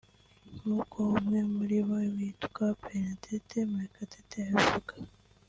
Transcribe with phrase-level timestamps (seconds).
[0.59, 4.93] nkuko umwe muri bo witwa Bernadette Murekatete abivuga